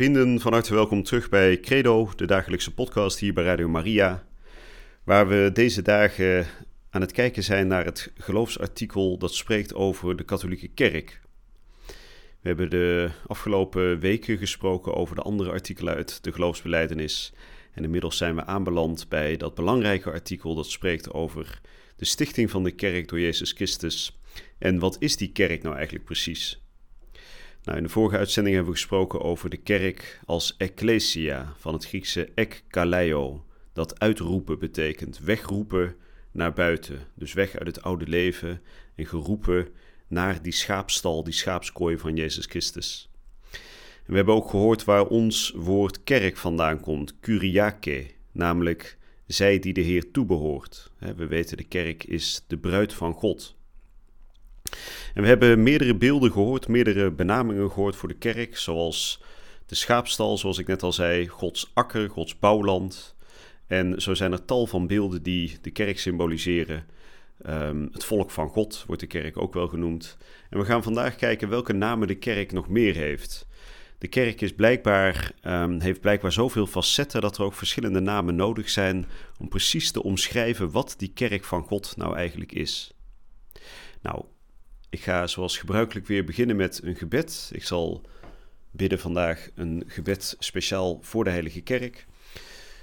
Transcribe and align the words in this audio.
Vrienden, 0.00 0.40
van 0.40 0.52
harte 0.52 0.74
welkom 0.74 1.02
terug 1.02 1.28
bij 1.28 1.60
Credo, 1.60 2.10
de 2.16 2.26
dagelijkse 2.26 2.74
podcast 2.74 3.18
hier 3.18 3.32
bij 3.32 3.44
Radio 3.44 3.68
Maria. 3.68 4.26
Waar 5.04 5.28
we 5.28 5.50
deze 5.52 5.82
dagen 5.82 6.46
aan 6.90 7.00
het 7.00 7.12
kijken 7.12 7.42
zijn 7.42 7.66
naar 7.66 7.84
het 7.84 8.12
geloofsartikel 8.16 9.18
dat 9.18 9.34
spreekt 9.34 9.74
over 9.74 10.16
de 10.16 10.24
katholieke 10.24 10.68
kerk. 10.68 11.20
We 12.40 12.48
hebben 12.48 12.70
de 12.70 13.10
afgelopen 13.26 13.98
weken 13.98 14.38
gesproken 14.38 14.94
over 14.94 15.14
de 15.14 15.22
andere 15.22 15.50
artikelen 15.50 15.94
uit 15.94 16.24
de 16.24 16.32
geloofsbeleidenis. 16.32 17.32
En 17.72 17.84
inmiddels 17.84 18.16
zijn 18.16 18.34
we 18.34 18.44
aanbeland 18.44 19.08
bij 19.08 19.36
dat 19.36 19.54
belangrijke 19.54 20.10
artikel 20.10 20.54
dat 20.54 20.66
spreekt 20.66 21.12
over 21.12 21.60
de 21.96 22.04
stichting 22.04 22.50
van 22.50 22.64
de 22.64 22.70
kerk 22.70 23.08
door 23.08 23.20
Jezus 23.20 23.52
Christus. 23.52 24.20
En 24.58 24.78
wat 24.78 24.96
is 24.98 25.16
die 25.16 25.32
kerk 25.32 25.62
nou 25.62 25.74
eigenlijk 25.74 26.04
precies? 26.04 26.69
Nou, 27.64 27.76
in 27.76 27.82
de 27.82 27.88
vorige 27.88 28.16
uitzending 28.16 28.54
hebben 28.54 28.72
we 28.72 28.78
gesproken 28.78 29.20
over 29.20 29.50
de 29.50 29.56
kerk 29.56 30.20
als 30.24 30.54
ecclesia, 30.56 31.54
van 31.56 31.72
het 31.72 31.86
Griekse 31.86 32.28
ekkaleo, 32.34 33.44
dat 33.72 34.00
uitroepen 34.00 34.58
betekent, 34.58 35.18
wegroepen 35.18 35.96
naar 36.30 36.52
buiten. 36.52 37.06
Dus 37.14 37.32
weg 37.32 37.56
uit 37.56 37.66
het 37.66 37.82
oude 37.82 38.06
leven 38.06 38.62
en 38.94 39.06
geroepen 39.06 39.68
naar 40.08 40.42
die 40.42 40.52
schaapstal, 40.52 41.24
die 41.24 41.32
schaapskooi 41.32 41.98
van 41.98 42.16
Jezus 42.16 42.46
Christus. 42.46 43.10
We 44.06 44.16
hebben 44.16 44.34
ook 44.34 44.50
gehoord 44.50 44.84
waar 44.84 45.06
ons 45.06 45.52
woord 45.56 46.04
kerk 46.04 46.36
vandaan 46.36 46.80
komt, 46.80 47.20
kuriake, 47.20 48.06
namelijk 48.32 48.98
zij 49.26 49.58
die 49.58 49.72
de 49.72 49.80
Heer 49.80 50.10
toebehoort. 50.10 50.90
We 51.16 51.26
weten 51.26 51.56
de 51.56 51.64
kerk 51.64 52.04
is 52.04 52.44
de 52.46 52.58
bruid 52.58 52.92
van 52.94 53.12
God. 53.12 53.58
En 55.14 55.22
we 55.22 55.28
hebben 55.28 55.62
meerdere 55.62 55.94
beelden 55.94 56.32
gehoord, 56.32 56.68
meerdere 56.68 57.10
benamingen 57.10 57.70
gehoord 57.70 57.96
voor 57.96 58.08
de 58.08 58.14
kerk, 58.14 58.56
zoals 58.56 59.22
de 59.66 59.74
schaapstal, 59.74 60.38
zoals 60.38 60.58
ik 60.58 60.66
net 60.66 60.82
al 60.82 60.92
zei, 60.92 61.28
Gods 61.28 61.70
akker, 61.74 62.10
Gods 62.10 62.38
bouwland. 62.38 63.14
En 63.66 64.02
zo 64.02 64.14
zijn 64.14 64.32
er 64.32 64.44
tal 64.44 64.66
van 64.66 64.86
beelden 64.86 65.22
die 65.22 65.58
de 65.62 65.70
kerk 65.70 65.98
symboliseren. 65.98 66.86
Ehm, 67.42 67.86
het 67.92 68.04
volk 68.04 68.30
van 68.30 68.48
God 68.48 68.84
wordt 68.86 69.00
de 69.00 69.08
kerk 69.08 69.38
ook 69.38 69.54
wel 69.54 69.68
genoemd. 69.68 70.16
En 70.50 70.58
we 70.58 70.64
gaan 70.64 70.82
vandaag 70.82 71.16
kijken 71.16 71.48
welke 71.48 71.72
namen 71.72 72.08
de 72.08 72.14
kerk 72.14 72.52
nog 72.52 72.68
meer 72.68 72.94
heeft. 72.94 73.48
De 73.98 74.08
kerk 74.08 74.40
is 74.40 74.54
blijkbaar, 74.54 75.32
um, 75.46 75.80
heeft 75.80 76.00
blijkbaar 76.00 76.32
zoveel 76.32 76.66
facetten 76.66 77.20
dat 77.20 77.38
er 77.38 77.44
ook 77.44 77.54
verschillende 77.54 78.00
namen 78.00 78.34
nodig 78.34 78.70
zijn 78.70 79.06
om 79.38 79.48
precies 79.48 79.90
te 79.90 80.02
omschrijven 80.02 80.70
wat 80.70 80.94
die 80.98 81.12
kerk 81.14 81.44
van 81.44 81.62
God 81.62 81.96
nou 81.96 82.16
eigenlijk 82.16 82.52
is. 82.52 82.92
Nou, 84.02 84.24
ik 84.90 85.00
ga 85.00 85.26
zoals 85.26 85.58
gebruikelijk 85.58 86.06
weer 86.06 86.24
beginnen 86.24 86.56
met 86.56 86.80
een 86.82 86.96
gebed. 86.96 87.50
Ik 87.52 87.64
zal 87.64 88.02
bidden 88.70 88.98
vandaag 88.98 89.48
een 89.54 89.84
gebed 89.86 90.36
speciaal 90.38 90.98
voor 91.02 91.24
de 91.24 91.30
Heilige 91.30 91.60
Kerk. 91.60 92.06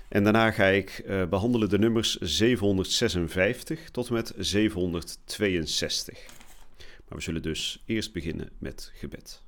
En 0.10 0.24
daarna 0.24 0.52
ga 0.52 0.66
ik 0.66 1.04
uh, 1.06 1.28
behandelen 1.28 1.70
de 1.70 1.80
nummers 1.80 2.16
756 2.16 3.90
tot 3.90 4.08
en 4.08 4.14
met 4.14 4.34
762. 4.38 6.26
Maar 7.08 7.18
we 7.18 7.24
zullen 7.24 7.42
dus 7.42 7.84
eerst 7.86 8.14
beginnen 8.14 8.50
met 8.58 8.92
gebed. 8.94 9.42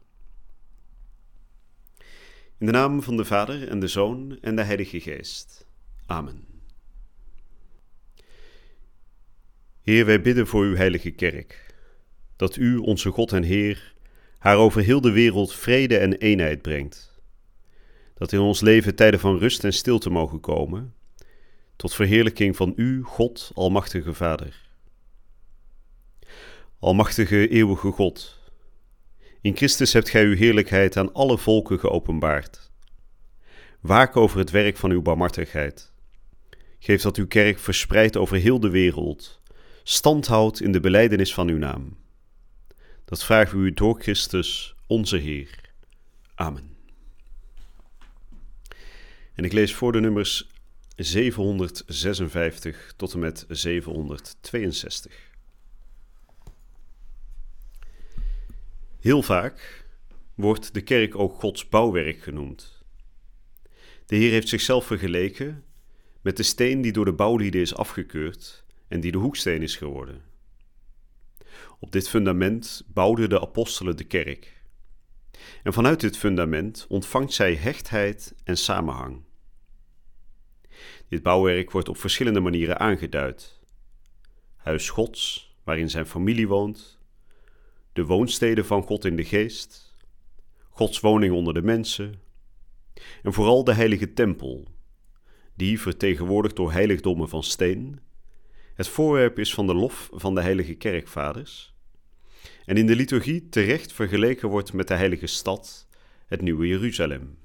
In 2.58 2.66
de 2.66 2.72
naam 2.72 3.04
van 3.04 3.18
de 3.18 3.26
Vader 3.26 3.68
en 3.68 3.80
de 3.80 3.88
Zoon 3.88 4.38
en 4.42 4.56
de 4.56 4.64
Heilige 4.64 5.00
Geest. 5.00 5.66
Amen. 6.06 6.48
Heer, 9.82 10.06
wij 10.06 10.22
bidden 10.22 10.48
voor 10.48 10.64
uw 10.64 10.76
heilige 10.76 11.12
kerk 11.12 11.69
dat 12.40 12.56
u, 12.56 12.78
onze 12.78 13.10
God 13.10 13.34
en 13.34 13.44
Heer, 13.44 13.94
haar 14.38 14.58
over 14.58 14.82
heel 14.82 15.02
de 15.02 15.12
wereld 15.12 15.54
vrede 15.54 15.98
en 15.98 16.14
eenheid 16.14 16.62
brengt. 16.62 17.20
Dat 18.14 18.32
in 18.32 18.40
ons 18.40 18.62
leven 18.62 18.96
tijden 18.96 19.20
van 19.20 19.38
rust 19.38 19.64
en 19.64 19.74
stilte 19.74 20.10
mogen 20.10 20.40
komen, 20.40 20.94
tot 21.76 21.94
verheerlijking 21.94 22.56
van 22.56 22.74
u, 22.76 23.04
God, 23.04 23.52
Almachtige 23.54 24.14
Vader. 24.14 24.62
Almachtige, 26.80 27.48
eeuwige 27.48 27.92
God, 27.92 28.40
in 29.42 29.56
Christus 29.56 29.94
hebt 29.94 30.10
gij 30.10 30.26
uw 30.26 30.36
heerlijkheid 30.36 30.98
aan 30.98 31.14
alle 31.14 31.38
volken 31.38 31.80
geopenbaard. 31.80 32.72
Waak 33.80 34.16
over 34.18 34.40
het 34.40 34.52
werk 34.52 34.78
van 34.78 34.92
uw 34.92 35.02
barmhartigheid. 35.02 35.94
Geef 36.80 37.02
dat 37.02 37.18
uw 37.18 37.28
kerk 37.28 37.60
verspreid 37.60 38.18
over 38.18 38.38
heel 38.38 38.60
de 38.60 38.70
wereld, 38.70 39.42
stand 39.84 40.28
houdt 40.28 40.62
in 40.62 40.72
de 40.72 40.80
beleidenis 40.80 41.34
van 41.34 41.48
uw 41.48 41.58
naam. 41.58 41.99
Dat 43.10 43.24
vragen 43.24 43.60
we 43.60 43.66
u 43.66 43.74
door 43.74 44.02
Christus, 44.02 44.76
onze 44.88 45.18
Heer. 45.18 45.72
Amen. 46.36 46.78
En 49.34 49.44
ik 49.44 49.54
lees 49.54 49.74
voor 49.74 49.92
de 49.92 50.00
nummers 50.00 50.50
756 50.96 52.94
tot 52.96 53.14
en 53.14 53.20
met 53.20 53.46
762. 53.50 55.32
Heel 59.00 59.22
vaak 59.22 59.86
wordt 60.36 60.74
de 60.74 60.82
kerk 60.82 61.16
ook 61.16 61.34
Gods 61.40 61.70
bouwwerk 61.70 62.22
genoemd. 62.22 62.84
De 64.06 64.16
Heer 64.16 64.32
heeft 64.32 64.50
zichzelf 64.50 64.86
vergeleken 64.86 65.64
met 66.22 66.38
de 66.38 66.44
steen 66.44 66.82
die 66.82 66.92
door 66.92 67.06
de 67.06 67.14
bouwlieden 67.14 67.62
is 67.62 67.76
afgekeurd 67.76 68.64
en 68.88 69.00
die 69.00 69.12
de 69.12 69.18
hoeksteen 69.18 69.62
is 69.62 69.76
geworden. 69.76 70.29
Op 71.80 71.92
dit 71.92 72.10
fundament 72.10 72.84
bouwden 72.88 73.30
de 73.30 73.42
apostelen 73.42 73.98
de 73.98 74.04
kerk. 74.04 74.64
En 75.64 75.74
vanuit 75.74 76.00
dit 76.00 76.18
fundament 76.18 76.86
ontvangt 76.90 77.34
zij 77.34 77.56
hechtheid 77.56 78.36
en 78.44 78.58
samenhang. 78.58 79.22
Dit 81.08 81.24
bouwwerk 81.24 81.72
wordt 81.72 81.90
op 81.90 81.98
verschillende 81.98 82.40
manieren 82.40 82.80
aangeduid. 82.80 83.60
Huis 84.56 84.90
Gods, 84.90 85.54
waarin 85.64 85.90
zijn 85.90 86.06
familie 86.06 86.48
woont, 86.48 87.00
de 87.94 88.06
woonsteden 88.06 88.66
van 88.66 88.84
God 88.84 89.06
in 89.06 89.16
de 89.16 89.26
geest, 89.26 89.96
Gods 90.70 91.00
woning 91.00 91.34
onder 91.34 91.54
de 91.54 91.62
mensen, 91.62 92.22
en 93.24 93.34
vooral 93.34 93.64
de 93.64 93.74
heilige 93.74 94.14
tempel, 94.14 94.68
die, 95.56 95.80
vertegenwoordigd 95.80 96.56
door 96.56 96.72
heiligdommen 96.72 97.30
van 97.30 97.44
steen, 97.44 98.00
het 98.80 98.88
voorwerp 98.88 99.40
is 99.40 99.54
van 99.54 99.68
de 99.68 99.74
lof 99.74 100.10
van 100.14 100.36
de 100.36 100.42
heilige 100.42 100.74
kerkvaders 100.74 101.74
en 102.66 102.78
in 102.78 102.86
de 102.86 102.96
liturgie 102.96 103.50
terecht 103.50 103.94
vergeleken 103.94 104.50
wordt 104.50 104.74
met 104.74 104.88
de 104.88 104.94
heilige 104.94 105.28
stad, 105.28 105.88
het 106.28 106.42
nieuwe 106.42 106.68
Jeruzalem. 106.68 107.38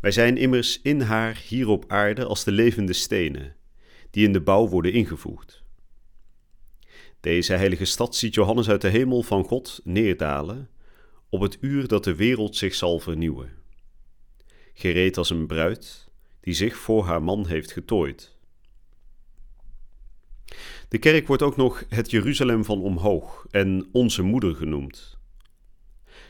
Wij 0.00 0.10
zijn 0.10 0.36
immers 0.36 0.80
in 0.82 1.00
haar 1.00 1.36
hier 1.36 1.68
op 1.68 1.84
aarde 1.86 2.24
als 2.24 2.44
de 2.44 2.52
levende 2.52 2.92
stenen, 2.92 3.56
die 4.10 4.26
in 4.26 4.32
de 4.32 4.40
bouw 4.40 4.68
worden 4.68 4.92
ingevoegd. 4.92 5.62
Deze 7.20 7.52
heilige 7.52 7.84
stad 7.84 8.16
ziet 8.16 8.34
Johannes 8.34 8.68
uit 8.68 8.80
de 8.80 8.88
hemel 8.88 9.22
van 9.22 9.44
God 9.44 9.80
neerdalen 9.84 10.70
op 11.28 11.40
het 11.40 11.58
uur 11.60 11.88
dat 11.88 12.04
de 12.04 12.14
wereld 12.14 12.56
zich 12.56 12.74
zal 12.74 12.98
vernieuwen. 12.98 13.52
Gereed 14.74 15.16
als 15.16 15.30
een 15.30 15.46
bruid 15.46 16.08
die 16.40 16.54
zich 16.54 16.76
voor 16.76 17.04
haar 17.04 17.22
man 17.22 17.46
heeft 17.46 17.72
getooid. 17.72 18.36
De 20.88 20.98
kerk 20.98 21.26
wordt 21.26 21.42
ook 21.42 21.56
nog 21.56 21.84
het 21.88 22.10
Jeruzalem 22.10 22.64
van 22.64 22.80
omhoog 22.80 23.46
en 23.50 23.88
onze 23.92 24.22
moeder 24.22 24.54
genoemd. 24.54 25.18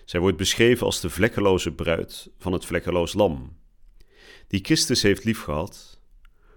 Zij 0.05 0.21
wordt 0.21 0.37
beschreven 0.37 0.87
als 0.87 1.01
de 1.01 1.11
vlekkeloze 1.11 1.73
bruid 1.73 2.31
van 2.39 2.53
het 2.53 2.65
vlekkeloos 2.65 3.13
lam, 3.13 3.57
die 4.47 4.65
Christus 4.65 5.03
heeft 5.03 5.25
liefgehad, 5.25 6.01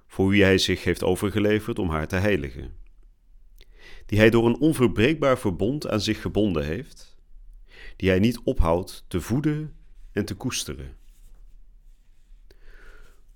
voor 0.08 0.30
wie 0.30 0.44
hij 0.44 0.58
zich 0.58 0.84
heeft 0.84 1.04
overgeleverd 1.04 1.80
om 1.80 1.90
haar 1.90 2.08
te 2.08 2.16
heiligen. 2.16 2.74
Die 4.06 4.20
hij 4.20 4.30
door 4.30 4.46
een 4.46 4.60
onverbreekbaar 4.60 5.40
verbond 5.40 5.88
aan 5.88 6.02
zich 6.02 6.22
gebonden 6.22 6.66
heeft, 6.66 7.18
die 7.96 8.10
hij 8.10 8.20
niet 8.20 8.40
ophoudt 8.44 9.06
te 9.08 9.22
voeden 9.22 9.76
en 10.12 10.26
te 10.26 10.36
koesteren. 10.36 10.98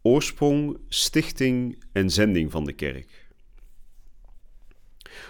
Oorsprong, 0.01 0.77
stichting 0.87 1.83
en 1.91 2.09
zending 2.09 2.51
van 2.51 2.65
de 2.65 2.73
kerk. 2.73 3.24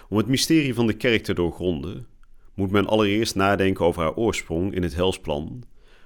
Om 0.08 0.16
het 0.16 0.26
mysterie 0.26 0.74
van 0.74 0.86
de 0.86 0.96
kerk 0.96 1.24
te 1.24 1.34
doorgronden, 1.34 2.06
moet 2.54 2.70
men 2.70 2.86
allereerst 2.86 3.34
nadenken 3.34 3.84
over 3.84 4.02
haar 4.02 4.14
oorsprong 4.14 4.74
in 4.74 4.82
het 4.82 4.94
helsplan 4.94 5.64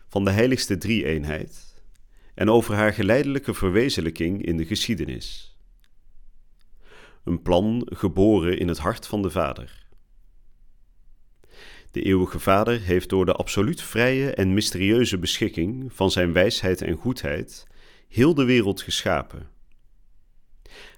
van 0.08 0.24
de 0.24 0.30
heiligste 0.30 0.78
drie-eenheid 0.78 1.82
en 2.34 2.50
over 2.50 2.74
haar 2.74 2.92
geleidelijke 2.92 3.54
verwezenlijking 3.54 4.42
in 4.46 4.56
de 4.56 4.66
geschiedenis. 4.66 5.58
Een 7.24 7.42
plan 7.42 7.86
geboren 7.90 8.58
in 8.58 8.68
het 8.68 8.78
hart 8.78 9.06
van 9.06 9.22
de 9.22 9.30
Vader. 9.30 9.86
De 11.90 12.02
eeuwige 12.02 12.38
Vader 12.38 12.80
heeft 12.80 13.08
door 13.08 13.26
de 13.26 13.32
absoluut 13.32 13.82
vrije 13.82 14.34
en 14.34 14.54
mysterieuze 14.54 15.18
beschikking 15.18 15.92
van 15.92 16.10
zijn 16.10 16.32
wijsheid 16.32 16.82
en 16.82 16.96
goedheid 16.96 17.66
heel 18.08 18.34
de 18.34 18.44
wereld 18.44 18.82
geschapen. 18.82 19.48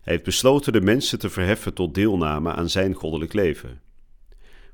Heeft 0.02 0.22
besloten 0.22 0.72
de 0.72 0.80
mensen 0.80 1.18
te 1.18 1.30
verheffen 1.30 1.74
tot 1.74 1.94
deelname 1.94 2.52
aan 2.52 2.70
zijn 2.70 2.94
goddelijk 2.94 3.32
leven, 3.32 3.80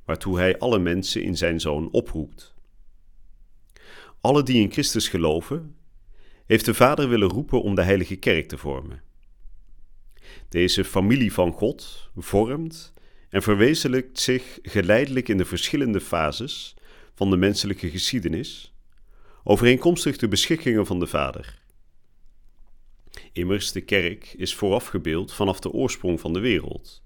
waartoe 0.05 0.39
hij 0.39 0.59
alle 0.59 0.79
mensen 0.79 1.23
in 1.23 1.37
zijn 1.37 1.61
zoon 1.61 1.91
oproept. 1.91 2.55
Alle 4.21 4.43
die 4.43 4.63
in 4.63 4.73
Christus 4.73 5.09
geloven, 5.09 5.77
heeft 6.47 6.65
de 6.65 6.75
Vader 6.75 7.09
willen 7.09 7.29
roepen 7.29 7.63
om 7.63 7.75
de 7.75 7.83
heilige 7.83 8.17
kerk 8.17 8.49
te 8.49 8.59
vormen. 8.59 9.03
Deze 10.49 10.85
familie 10.85 11.33
van 11.33 11.53
God 11.53 12.11
vormt 12.17 12.93
en 13.29 13.43
verwezenlijkt 13.43 14.19
zich 14.19 14.59
geleidelijk 14.63 15.29
in 15.29 15.37
de 15.37 15.45
verschillende 15.45 16.01
fases 16.01 16.75
van 17.15 17.31
de 17.31 17.37
menselijke 17.37 17.91
geschiedenis, 17.91 18.75
overeenkomstig 19.45 20.17
de 20.17 20.29
beschikkingen 20.29 20.87
van 20.87 21.01
de 21.01 21.07
Vader. 21.07 21.59
Immers, 23.33 23.73
de 23.73 23.81
kerk 23.81 24.35
is 24.37 24.55
voorafgebeeld 24.55 25.33
vanaf 25.33 25.61
de 25.61 25.73
oorsprong 25.73 26.21
van 26.21 26.33
de 26.33 26.41
wereld. 26.41 27.03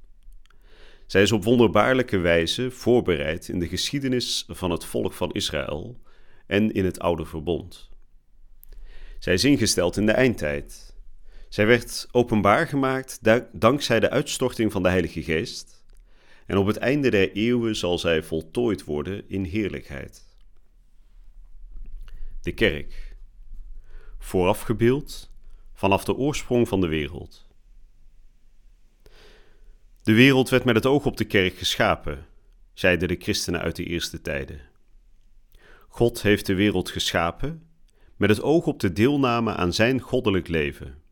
Zij 1.06 1.22
is 1.22 1.32
op 1.32 1.44
wonderbaarlijke 1.44 2.18
wijze 2.18 2.70
voorbereid 2.70 3.48
in 3.48 3.58
de 3.58 3.68
geschiedenis 3.68 4.44
van 4.48 4.70
het 4.70 4.84
volk 4.84 5.12
van 5.12 5.32
Israël 5.32 6.00
en 6.46 6.72
in 6.72 6.84
het 6.84 7.00
oude 7.00 7.24
verbond. 7.24 7.90
Zij 9.18 9.34
is 9.34 9.44
ingesteld 9.44 9.96
in 9.96 10.06
de 10.06 10.12
eindtijd. 10.12 10.96
Zij 11.48 11.66
werd 11.66 12.08
openbaar 12.10 12.66
gemaakt 12.66 13.18
dankzij 13.52 14.00
de 14.00 14.10
uitstorting 14.10 14.72
van 14.72 14.82
de 14.82 14.88
Heilige 14.88 15.22
Geest. 15.22 15.84
En 16.46 16.56
op 16.56 16.66
het 16.66 16.76
einde 16.76 17.10
der 17.10 17.32
eeuwen 17.32 17.76
zal 17.76 17.98
zij 17.98 18.22
voltooid 18.22 18.84
worden 18.84 19.28
in 19.28 19.44
heerlijkheid. 19.44 20.24
De 22.42 22.52
kerk, 22.52 23.16
voorafgebeeld 24.18 25.31
vanaf 25.82 26.04
de 26.04 26.16
oorsprong 26.16 26.68
van 26.68 26.80
de 26.80 26.86
wereld. 26.86 27.46
De 30.02 30.12
wereld 30.12 30.48
werd 30.48 30.64
met 30.64 30.74
het 30.74 30.86
oog 30.86 31.06
op 31.06 31.16
de 31.16 31.24
kerk 31.24 31.54
geschapen, 31.54 32.26
zeiden 32.72 33.08
de 33.08 33.16
christenen 33.18 33.60
uit 33.60 33.76
de 33.76 33.84
eerste 33.84 34.20
tijden. 34.20 34.60
God 35.88 36.22
heeft 36.22 36.46
de 36.46 36.54
wereld 36.54 36.90
geschapen 36.90 37.66
met 38.16 38.30
het 38.30 38.42
oog 38.42 38.66
op 38.66 38.80
de 38.80 38.92
deelname 38.92 39.54
aan 39.54 39.72
zijn 39.72 40.00
goddelijk 40.00 40.48
leven. 40.48 41.02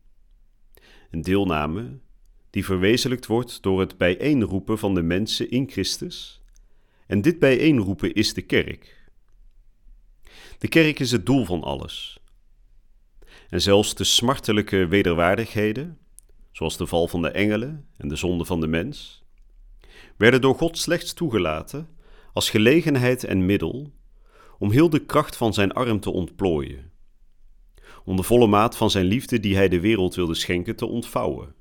Een 1.09 1.21
deelname 1.21 1.99
die 2.49 2.65
verwezenlijkt 2.65 3.25
wordt 3.25 3.63
door 3.63 3.79
het 3.79 3.97
bijeenroepen 3.97 4.77
van 4.77 4.93
de 4.93 5.03
mensen 5.03 5.49
in 5.49 5.69
Christus. 5.69 6.41
En 7.07 7.21
dit 7.21 7.39
bijeenroepen 7.39 8.13
is 8.13 8.33
de 8.33 8.41
kerk. 8.41 9.09
De 10.57 10.67
kerk 10.67 10.99
is 10.99 11.11
het 11.11 11.25
doel 11.25 11.45
van 11.45 11.63
alles. 11.63 12.20
En 13.51 13.61
zelfs 13.61 13.95
de 13.95 14.03
smartelijke 14.03 14.87
wederwaardigheden, 14.87 15.97
zoals 16.51 16.77
de 16.77 16.87
val 16.87 17.07
van 17.07 17.21
de 17.21 17.29
engelen 17.29 17.87
en 17.97 18.07
de 18.07 18.15
zonde 18.15 18.45
van 18.45 18.59
de 18.59 18.67
mens, 18.67 19.23
werden 20.17 20.41
door 20.41 20.55
God 20.55 20.77
slechts 20.77 21.13
toegelaten 21.13 21.89
als 22.33 22.49
gelegenheid 22.49 23.23
en 23.23 23.45
middel 23.45 23.91
om 24.59 24.71
heel 24.71 24.89
de 24.89 25.05
kracht 25.05 25.35
van 25.35 25.53
zijn 25.53 25.71
arm 25.71 25.99
te 25.99 26.11
ontplooien, 26.11 26.91
om 28.03 28.15
de 28.15 28.23
volle 28.23 28.47
maat 28.47 28.77
van 28.77 28.89
zijn 28.89 29.05
liefde 29.05 29.39
die 29.39 29.55
hij 29.55 29.69
de 29.69 29.79
wereld 29.79 30.15
wilde 30.15 30.35
schenken 30.35 30.75
te 30.75 30.85
ontvouwen. 30.85 31.55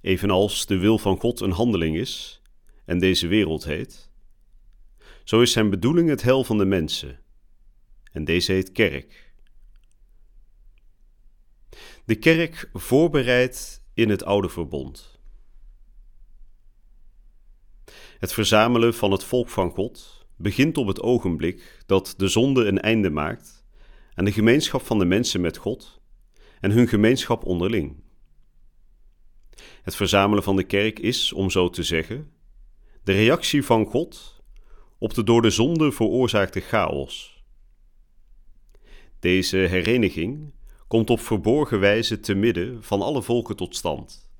Evenals 0.00 0.66
de 0.66 0.78
wil 0.78 0.98
van 0.98 1.18
God 1.18 1.40
een 1.40 1.52
handeling 1.52 1.96
is 1.96 2.42
en 2.84 2.98
deze 2.98 3.26
wereld 3.26 3.64
heet, 3.64 4.10
zo 5.24 5.40
is 5.40 5.52
zijn 5.52 5.70
bedoeling 5.70 6.08
het 6.08 6.22
hel 6.22 6.44
van 6.44 6.58
de 6.58 6.64
mensen 6.64 7.24
en 8.16 8.24
deze 8.24 8.52
heet 8.52 8.72
kerk. 8.72 9.32
De 12.04 12.14
kerk 12.14 12.70
voorbereidt 12.72 13.84
in 13.94 14.08
het 14.08 14.24
oude 14.24 14.48
verbond. 14.48 15.20
Het 18.18 18.32
verzamelen 18.32 18.94
van 18.94 19.10
het 19.10 19.24
volk 19.24 19.48
van 19.48 19.70
God 19.70 20.26
begint 20.36 20.76
op 20.76 20.86
het 20.86 21.00
ogenblik 21.00 21.82
dat 21.86 22.14
de 22.16 22.28
zonde 22.28 22.64
een 22.64 22.80
einde 22.80 23.10
maakt 23.10 23.64
aan 24.14 24.24
de 24.24 24.32
gemeenschap 24.32 24.82
van 24.82 24.98
de 24.98 25.04
mensen 25.04 25.40
met 25.40 25.56
God 25.56 26.00
en 26.60 26.70
hun 26.70 26.88
gemeenschap 26.88 27.44
onderling. 27.44 28.02
Het 29.82 29.96
verzamelen 29.96 30.42
van 30.42 30.56
de 30.56 30.64
kerk 30.64 30.98
is, 30.98 31.32
om 31.32 31.50
zo 31.50 31.70
te 31.70 31.82
zeggen, 31.82 32.32
de 33.04 33.12
reactie 33.12 33.64
van 33.64 33.84
God 33.84 34.42
op 34.98 35.14
de 35.14 35.24
door 35.24 35.42
de 35.42 35.50
zonde 35.50 35.92
veroorzaakte 35.92 36.60
chaos 36.60 37.35
deze 39.18 39.56
hereniging 39.56 40.52
komt 40.88 41.10
op 41.10 41.20
verborgen 41.20 41.80
wijze 41.80 42.20
te 42.20 42.34
midden 42.34 42.84
van 42.84 43.02
alle 43.02 43.22
volken 43.22 43.56
tot 43.56 43.76
stand. 43.76 44.30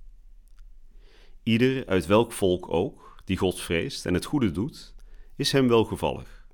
Ieder 1.43 1.87
uit 1.87 2.07
welk 2.07 2.33
volk 2.33 2.73
ook, 2.73 3.21
die 3.25 3.37
God 3.37 3.61
vreest 3.61 4.07
en 4.07 4.15
het 4.15 4.25
goede 4.25 4.51
doet, 4.51 4.95
is 5.37 5.53
hem 5.53 5.69
welgevallig. 5.69 6.47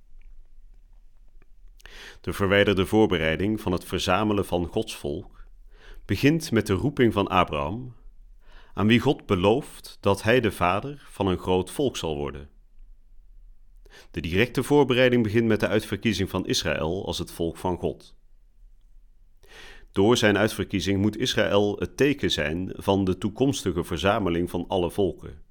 De 2.21 2.33
verwijderde 2.33 2.87
voorbereiding 2.87 3.61
van 3.61 3.73
het 3.73 3.85
verzamelen 3.85 4.47
van 4.47 4.67
Gods 4.67 4.97
volk 4.97 5.47
begint 6.05 6.51
met 6.51 6.67
de 6.67 6.73
roeping 6.73 7.13
van 7.13 7.29
Abraham, 7.29 7.95
aan 8.75 8.87
wie 8.87 9.01
God 9.01 9.27
belooft 9.27 9.99
dat 10.01 10.23
hij 10.23 10.41
de 10.41 10.53
vader 10.53 11.07
van 11.11 11.27
een 11.27 11.39
groot 11.39 11.71
volk 11.71 11.97
zal 11.97 12.17
worden. 12.17 12.49
De 14.12 14.20
directe 14.20 14.62
voorbereiding 14.62 15.23
begint 15.23 15.47
met 15.47 15.61
de 15.61 15.69
uitverkiezing 15.69 16.31
van 16.31 16.47
Israël 16.47 17.06
als 17.06 17.19
het 17.19 17.31
volk 17.31 17.56
van 17.56 17.76
God. 17.76 18.17
Door 19.93 20.17
zijn 20.17 20.38
uitverkiezing 20.38 21.00
moet 21.00 21.17
Israël 21.17 21.76
het 21.79 21.97
teken 21.97 22.31
zijn 22.31 22.73
van 22.76 23.05
de 23.05 23.19
toekomstige 23.19 23.85
verzameling 23.85 24.50
van 24.50 24.64
alle 24.69 24.91
volken. 24.91 25.43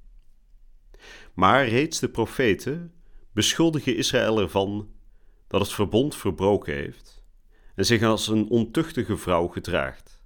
Maar 1.33 1.67
reeds 1.67 1.99
de 1.99 2.09
profeten 2.09 2.93
beschuldigen 3.33 3.95
Israël 3.95 4.39
ervan 4.39 4.89
dat 5.47 5.61
het 5.61 5.71
verbond 5.71 6.15
verbroken 6.15 6.73
heeft 6.73 7.23
en 7.75 7.85
zich 7.85 8.03
als 8.03 8.27
een 8.27 8.49
ontuchtige 8.49 9.17
vrouw 9.17 9.47
gedraagt. 9.47 10.23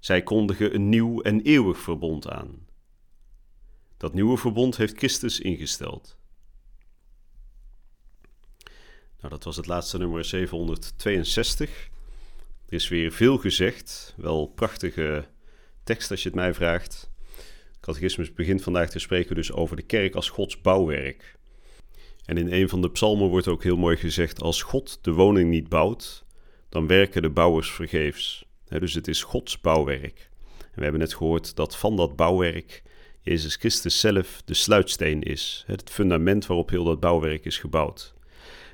Zij 0.00 0.22
kondigen 0.22 0.74
een 0.74 0.88
nieuw 0.88 1.20
en 1.20 1.40
eeuwig 1.40 1.78
verbond 1.78 2.28
aan. 2.28 2.66
Dat 3.96 4.14
nieuwe 4.14 4.36
verbond 4.36 4.76
heeft 4.76 4.96
Christus 4.96 5.40
ingesteld. 5.40 6.17
Nou, 9.20 9.32
dat 9.32 9.44
was 9.44 9.56
het 9.56 9.66
laatste 9.66 9.98
nummer 9.98 10.24
762. 10.24 11.88
Er 12.68 12.74
is 12.74 12.88
weer 12.88 13.12
veel 13.12 13.38
gezegd. 13.38 14.14
Wel 14.16 14.46
prachtige 14.46 15.24
tekst 15.84 16.10
als 16.10 16.22
je 16.22 16.28
het 16.28 16.36
mij 16.36 16.54
vraagt. 16.54 17.10
Catechismus 17.80 18.32
begint 18.32 18.62
vandaag 18.62 18.90
te 18.90 18.98
spreken 18.98 19.34
dus 19.34 19.52
over 19.52 19.76
de 19.76 19.82
kerk 19.82 20.14
als 20.14 20.28
Gods 20.28 20.60
bouwwerk. 20.60 21.38
En 22.24 22.36
in 22.36 22.52
een 22.52 22.68
van 22.68 22.82
de 22.82 22.90
psalmen 22.90 23.28
wordt 23.28 23.48
ook 23.48 23.62
heel 23.62 23.76
mooi 23.76 23.96
gezegd: 23.96 24.40
Als 24.42 24.62
God 24.62 24.98
de 25.02 25.12
woning 25.12 25.50
niet 25.50 25.68
bouwt, 25.68 26.24
dan 26.68 26.86
werken 26.86 27.22
de 27.22 27.30
bouwers 27.30 27.70
vergeefs. 27.70 28.44
dus 28.68 28.94
het 28.94 29.08
is 29.08 29.22
Gods 29.22 29.60
bouwwerk. 29.60 30.30
En 30.58 30.74
we 30.74 30.82
hebben 30.82 31.00
net 31.00 31.14
gehoord 31.14 31.56
dat 31.56 31.76
van 31.76 31.96
dat 31.96 32.16
bouwwerk 32.16 32.82
Jezus 33.20 33.56
Christus 33.56 34.00
zelf 34.00 34.42
de 34.44 34.54
sluitsteen 34.54 35.22
is, 35.22 35.64
het 35.66 35.90
fundament 35.90 36.46
waarop 36.46 36.70
heel 36.70 36.84
dat 36.84 37.00
bouwwerk 37.00 37.44
is 37.44 37.58
gebouwd. 37.58 38.14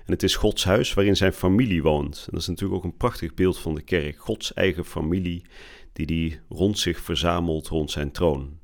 En 0.04 0.12
het 0.12 0.22
is 0.22 0.36
Gods 0.36 0.64
huis 0.64 0.94
waarin 0.94 1.16
zijn 1.16 1.32
familie 1.32 1.82
woont. 1.82 2.16
En 2.16 2.30
dat 2.30 2.40
is 2.40 2.46
natuurlijk 2.46 2.78
ook 2.78 2.84
een 2.84 2.96
prachtig 2.96 3.34
beeld 3.34 3.58
van 3.58 3.74
de 3.74 3.82
kerk. 3.82 4.18
Gods 4.18 4.54
eigen 4.54 4.84
familie 4.84 5.42
die 5.92 6.06
die 6.06 6.40
rond 6.48 6.78
zich 6.78 7.00
verzamelt 7.00 7.68
rond 7.68 7.90
zijn 7.90 8.10
troon. 8.10 8.58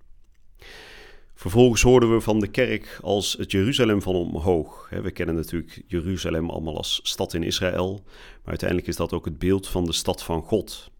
Vervolgens 1.34 1.82
hoorden 1.82 2.14
we 2.14 2.20
van 2.20 2.40
de 2.40 2.48
kerk 2.48 2.98
als 3.02 3.32
het 3.32 3.50
Jeruzalem 3.50 4.02
van 4.02 4.14
omhoog. 4.14 4.88
We 5.02 5.10
kennen 5.10 5.34
natuurlijk 5.34 5.82
Jeruzalem 5.86 6.50
allemaal 6.50 6.76
als 6.76 7.00
stad 7.02 7.34
in 7.34 7.42
Israël, 7.42 8.02
maar 8.04 8.48
uiteindelijk 8.48 8.88
is 8.88 8.96
dat 8.96 9.12
ook 9.12 9.24
het 9.24 9.38
beeld 9.38 9.68
van 9.68 9.84
de 9.84 9.92
stad 9.92 10.22
van 10.22 10.42
God, 10.42 10.90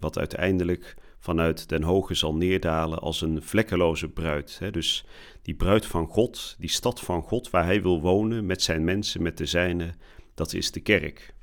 wat 0.00 0.18
uiteindelijk 0.18 0.96
vanuit 1.26 1.68
den 1.68 1.82
hoge 1.82 2.14
zal 2.14 2.34
neerdalen 2.34 2.98
als 2.98 3.20
een 3.20 3.42
vlekkeloze 3.42 4.08
bruid. 4.08 4.60
Dus 4.70 5.04
die 5.42 5.54
bruid 5.54 5.86
van 5.86 6.06
God, 6.06 6.56
die 6.58 6.68
stad 6.68 7.00
van 7.00 7.22
God 7.22 7.50
waar 7.50 7.64
hij 7.64 7.82
wil 7.82 8.00
wonen 8.00 8.46
met 8.46 8.62
zijn 8.62 8.84
mensen, 8.84 9.22
met 9.22 9.38
de 9.38 9.46
zijnen, 9.46 9.96
dat 10.34 10.52
is 10.52 10.70
de 10.70 10.80
kerk. 10.80 11.34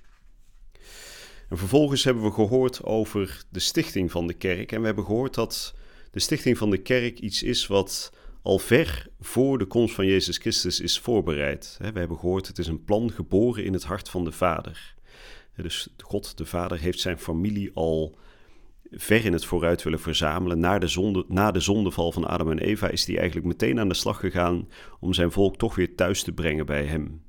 En 1.49 1.57
vervolgens 1.57 2.03
hebben 2.03 2.23
we 2.23 2.31
gehoord 2.31 2.83
over 2.83 3.43
de 3.49 3.59
stichting 3.59 4.11
van 4.11 4.27
de 4.27 4.33
kerk. 4.33 4.71
En 4.71 4.79
we 4.79 4.85
hebben 4.85 5.05
gehoord 5.05 5.33
dat 5.33 5.75
de 6.11 6.19
stichting 6.19 6.57
van 6.57 6.69
de 6.69 6.81
kerk 6.81 7.19
iets 7.19 7.43
is 7.43 7.67
wat 7.67 8.13
al 8.41 8.59
ver 8.59 9.07
voor 9.19 9.57
de 9.57 9.65
komst 9.65 9.95
van 9.95 10.05
Jezus 10.05 10.37
Christus 10.37 10.79
is 10.79 10.99
voorbereid. 10.99 11.77
We 11.79 11.99
hebben 11.99 12.17
gehoord, 12.17 12.47
het 12.47 12.57
is 12.57 12.67
een 12.67 12.83
plan 12.83 13.11
geboren 13.11 13.63
in 13.63 13.73
het 13.73 13.83
hart 13.83 14.09
van 14.09 14.23
de 14.23 14.31
Vader. 14.31 14.95
Dus 15.55 15.87
God 15.97 16.37
de 16.37 16.45
Vader 16.45 16.79
heeft 16.79 16.99
zijn 16.99 17.19
familie 17.19 17.71
al 17.73 18.17
ver 18.95 19.25
in 19.25 19.33
het 19.33 19.45
vooruit 19.45 19.83
willen 19.83 20.00
verzamelen. 20.00 20.59
Na 20.59 20.79
de, 20.79 20.88
zonde, 20.88 21.25
na 21.27 21.51
de 21.51 21.59
zondeval 21.59 22.12
van 22.12 22.27
Adam 22.27 22.51
en 22.51 22.59
Eva 22.59 22.88
is 22.88 23.05
hij 23.05 23.17
eigenlijk 23.17 23.47
meteen 23.47 23.79
aan 23.79 23.88
de 23.88 23.93
slag 23.93 24.19
gegaan 24.19 24.67
om 25.00 25.13
zijn 25.13 25.31
volk 25.31 25.57
toch 25.57 25.75
weer 25.75 25.95
thuis 25.95 26.23
te 26.23 26.31
brengen 26.31 26.65
bij 26.65 26.85
hem. 26.85 27.21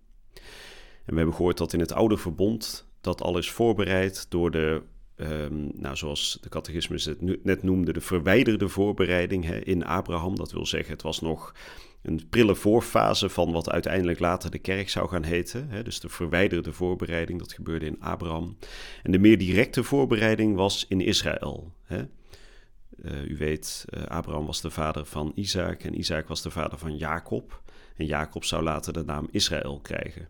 En 1.05 1.13
we 1.13 1.17
hebben 1.17 1.35
gehoord 1.35 1.59
dat 1.59 1.73
in 1.73 1.81
het 1.81 1.93
oude 1.93 2.17
verbond 2.17 2.89
dat 3.01 3.23
alles 3.23 3.51
voorbereid 3.51 4.27
door 4.29 4.51
de, 4.51 4.83
um, 5.17 5.71
nou, 5.75 5.97
zoals 5.97 6.39
de 6.41 6.49
catechismus 6.49 7.05
het 7.05 7.45
net 7.45 7.63
noemde, 7.63 7.93
de 7.93 8.01
verwijderde 8.01 8.69
voorbereiding 8.69 9.45
hè, 9.45 9.59
in 9.59 9.85
Abraham. 9.85 10.37
Dat 10.37 10.53
wil 10.53 10.67
zeggen, 10.67 10.93
het 10.93 11.03
was 11.03 11.21
nog 11.21 11.55
een 12.03 12.29
prille 12.31 12.55
voorfase 12.55 13.29
van 13.29 13.53
wat 13.53 13.71
uiteindelijk 13.71 14.19
later 14.19 14.51
de 14.51 14.59
kerk 14.59 14.89
zou 14.89 15.09
gaan 15.09 15.23
heten. 15.23 15.69
Hè, 15.69 15.83
dus 15.83 16.01
de 16.01 16.09
verwijderde 16.09 16.73
voorbereiding, 16.73 17.39
dat 17.39 17.53
gebeurde 17.53 17.87
in 17.87 18.01
Abraham. 18.01 18.57
En 19.03 19.13
de 19.13 19.19
meer 19.19 19.39
directe 19.39 19.85
voorbereiding 19.85 20.57
was 20.57 20.87
in 20.89 21.01
Israël. 21.01 21.73
Hè. 21.83 22.03
Uh, 23.05 23.25
u 23.25 23.37
weet, 23.37 23.85
uh, 23.89 24.03
Abraham 24.03 24.47
was 24.47 24.61
de 24.61 24.71
vader 24.71 25.05
van 25.05 25.33
Isaac 25.35 25.83
en 25.83 25.99
Isaac 25.99 26.29
was 26.29 26.43
de 26.43 26.51
vader 26.51 26.79
van 26.79 26.97
Jacob. 26.97 27.63
En 27.97 28.07
Jacob 28.07 28.45
zou 28.45 28.63
later 28.63 28.93
de 28.93 29.05
naam 29.05 29.29
Israël 29.31 29.81
krijgen. 29.81 30.29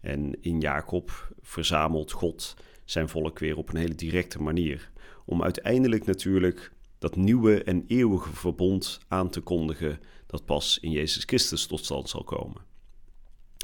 En 0.00 0.42
in 0.42 0.60
Jacob 0.60 1.28
verzamelt 1.42 2.12
God 2.12 2.56
zijn 2.84 3.08
volk 3.08 3.38
weer 3.38 3.56
op 3.56 3.68
een 3.68 3.76
hele 3.76 3.94
directe 3.94 4.42
manier. 4.42 4.90
Om 5.24 5.42
uiteindelijk 5.42 6.06
natuurlijk 6.06 6.72
dat 6.98 7.16
nieuwe 7.16 7.62
en 7.62 7.84
eeuwige 7.86 8.32
verbond 8.32 9.00
aan 9.08 9.30
te 9.30 9.40
kondigen 9.40 10.00
dat 10.26 10.44
pas 10.44 10.78
in 10.80 10.90
Jezus 10.90 11.24
Christus 11.24 11.66
tot 11.66 11.84
stand 11.84 12.08
zal 12.08 12.24
komen. 12.24 12.62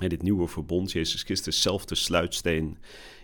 En 0.02 0.08
dit 0.08 0.22
nieuwe 0.22 0.48
verbond, 0.48 0.92
Jezus 0.92 1.22
Christus 1.22 1.62
zelf 1.62 1.84
de 1.84 1.94
sluitsteen, 1.94 2.78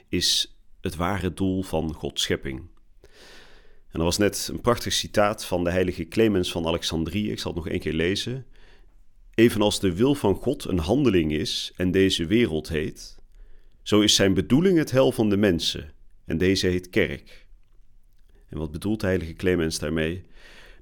is 0.08 0.56
het 0.80 0.96
ware 0.96 1.34
doel 1.34 1.62
van 1.62 1.94
Gods 1.94 2.22
schepping. 2.22 2.62
En 3.88 4.02
er 4.02 4.04
was 4.04 4.18
net 4.18 4.48
een 4.52 4.60
prachtig 4.60 4.92
citaat 4.92 5.44
van 5.44 5.64
de 5.64 5.70
heilige 5.70 6.08
Clemens 6.08 6.50
van 6.50 6.66
Alexandrië. 6.66 7.30
Ik 7.30 7.38
zal 7.38 7.52
het 7.52 7.64
nog 7.64 7.72
één 7.72 7.80
keer 7.80 7.92
lezen. 7.92 8.46
Evenals 9.34 9.80
de 9.80 9.94
wil 9.94 10.14
van 10.14 10.34
God 10.34 10.64
een 10.64 10.78
handeling 10.78 11.32
is 11.32 11.72
en 11.76 11.90
deze 11.90 12.26
wereld 12.26 12.68
heet, 12.68 13.16
zo 13.86 14.00
is 14.00 14.14
zijn 14.14 14.34
bedoeling 14.34 14.78
het 14.78 14.90
hel 14.90 15.12
van 15.12 15.28
de 15.28 15.36
mensen 15.36 15.92
en 16.24 16.38
deze 16.38 16.66
heet 16.66 16.90
kerk. 16.90 17.46
En 18.48 18.58
wat 18.58 18.72
bedoelt 18.72 19.00
de 19.00 19.06
heilige 19.06 19.32
Clemens 19.32 19.78
daarmee? 19.78 20.24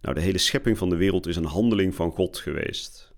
Nou, 0.00 0.14
de 0.14 0.20
hele 0.20 0.38
schepping 0.38 0.78
van 0.78 0.88
de 0.88 0.96
wereld 0.96 1.26
is 1.26 1.36
een 1.36 1.44
handeling 1.44 1.94
van 1.94 2.10
God 2.10 2.38
geweest. 2.38 3.12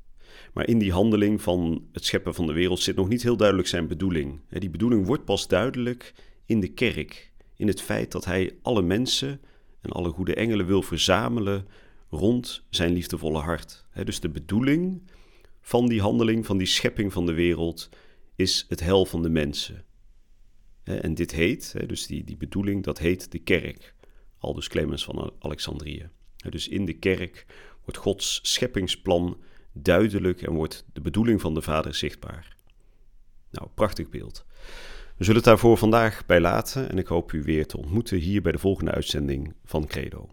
Maar 0.53 0.69
in 0.69 0.79
die 0.79 0.93
handeling 0.93 1.43
van 1.43 1.87
het 1.93 2.05
scheppen 2.05 2.35
van 2.35 2.47
de 2.47 2.53
wereld 2.53 2.81
zit 2.81 2.97
nog 2.97 3.09
niet 3.09 3.23
heel 3.23 3.37
duidelijk 3.37 3.69
zijn 3.69 3.87
bedoeling. 3.87 4.41
Die 4.49 4.71
bedoeling 4.71 5.07
wordt 5.07 5.25
pas 5.25 5.49
duidelijk 5.49 6.15
in 6.47 6.61
de 6.61 6.69
kerk, 6.69 7.33
in 7.57 7.67
het 7.67 7.83
feit 7.83 8.13
dat 8.13 8.25
hij 8.25 8.57
alle 8.63 8.83
mensen 8.83 9.41
en 9.81 9.91
alle 9.91 10.11
goede 10.11 10.35
engelen 10.35 10.67
wil 10.67 10.83
verzamelen 10.83 11.67
rond 12.11 12.65
zijn 12.71 12.93
liefdevolle 12.93 13.39
hart. 13.39 13.85
Dus 14.05 14.21
de 14.21 14.29
bedoeling 14.29 15.03
van 15.61 15.87
die 15.89 16.01
handeling, 16.01 16.47
van 16.47 16.59
die 16.59 16.67
schepping 16.67 17.13
van 17.13 17.27
de 17.27 17.35
wereld, 17.35 17.89
is 18.37 18.67
het 18.69 18.81
hel 18.81 19.07
van 19.07 19.23
de 19.23 19.29
mensen. 19.29 19.85
En 20.83 21.15
dit 21.15 21.33
heet, 21.33 21.75
dus 21.87 22.07
die, 22.07 22.25
die 22.25 22.37
bedoeling, 22.37 22.85
dat 22.85 22.99
heet 22.99 23.33
de 23.33 23.39
kerk. 23.39 23.95
Aldus 24.39 24.69
Clemens 24.69 25.05
van 25.05 25.33
Alexandrië. 25.39 26.09
Dus 26.51 26.69
in 26.69 26.85
de 26.85 26.93
kerk 26.93 27.47
wordt 27.83 27.97
Gods 27.97 28.41
scheppingsplan 28.43 29.39
duidelijk 29.73 30.43
en 30.43 30.53
wordt 30.53 30.85
de 30.93 31.01
bedoeling 31.01 31.41
van 31.41 31.55
de 31.55 31.63
Vader 31.63 31.95
zichtbaar. 31.95 32.57
Nou, 33.51 33.69
prachtig 33.75 34.09
beeld. 34.09 34.45
We 35.17 35.25
zullen 35.25 35.41
het 35.41 35.45
daarvoor 35.45 35.77
vandaag 35.77 36.27
bij 36.27 36.41
laten 36.41 36.91
en 36.91 36.99
ik 36.99 37.07
hoop 37.07 37.33
u 37.33 37.43
weer 37.43 37.67
te 37.67 37.77
ontmoeten 37.77 38.19
hier 38.19 38.43
bij 38.43 38.53
de 38.53 38.59
volgende 38.59 38.91
uitzending 38.91 39.55
van 39.65 39.87
Credo. 39.87 40.31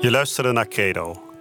Je 0.00 0.10
luisterde 0.10 0.52
naar 0.52 0.68
Credo, 0.68 1.25